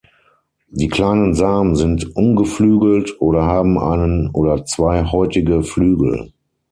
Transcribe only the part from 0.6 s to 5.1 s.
Die kleinen Samen sind ungeflügelt oder haben einen oder zwei